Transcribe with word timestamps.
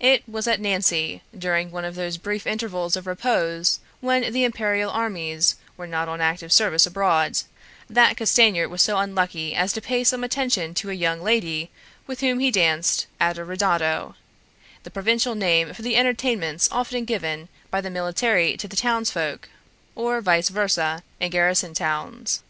It 0.00 0.28
was 0.28 0.48
at 0.48 0.60
Nancy, 0.60 1.22
during 1.32 1.70
one 1.70 1.84
of 1.84 1.94
those 1.94 2.16
brief 2.16 2.44
intervals 2.44 2.96
of 2.96 3.06
repose 3.06 3.78
when 4.00 4.32
the 4.32 4.42
Imperial 4.42 4.90
armies 4.90 5.54
were 5.76 5.86
not 5.86 6.08
on 6.08 6.20
active 6.20 6.52
service 6.52 6.88
abroad, 6.88 7.38
that 7.88 8.16
Castanier 8.16 8.68
was 8.68 8.82
so 8.82 8.98
unlucky 8.98 9.54
as 9.54 9.72
to 9.72 9.80
pay 9.80 10.02
some 10.02 10.24
attention 10.24 10.74
to 10.74 10.90
a 10.90 10.94
young 10.94 11.22
lady 11.22 11.70
with 12.08 12.18
whom 12.18 12.40
he 12.40 12.50
danced 12.50 13.06
at 13.20 13.38
a 13.38 13.44
ridotto, 13.44 14.16
the 14.82 14.90
provincial 14.90 15.36
name 15.36 15.72
for 15.72 15.82
the 15.82 15.96
entertainments 15.96 16.68
often 16.72 17.04
given 17.04 17.48
by 17.70 17.80
the 17.80 17.90
military 17.90 18.56
to 18.56 18.66
the 18.66 18.74
townsfolk, 18.74 19.48
or 19.94 20.20
vice 20.20 20.50
versâ, 20.50 21.00
in 21.20 21.30
garrison 21.30 21.74
towns. 21.74 22.42